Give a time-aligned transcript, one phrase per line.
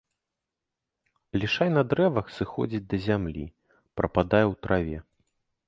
[1.43, 3.45] Лішай на дрэвах сыходзіць да зямлі,
[4.01, 4.97] прападае ў траве.